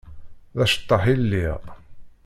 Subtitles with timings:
[0.57, 1.61] D aceṭṭaḥ i lliɣ.